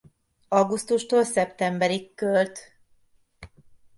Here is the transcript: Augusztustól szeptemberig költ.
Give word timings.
Augusztustól 0.49 1.23
szeptemberig 1.23 2.13
költ. 2.15 2.59